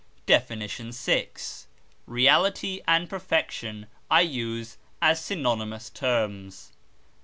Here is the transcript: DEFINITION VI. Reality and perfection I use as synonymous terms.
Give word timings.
DEFINITION 0.25 0.91
VI. 0.93 1.29
Reality 2.07 2.81
and 2.87 3.07
perfection 3.07 3.85
I 4.09 4.21
use 4.21 4.79
as 4.99 5.23
synonymous 5.23 5.91
terms. 5.91 6.71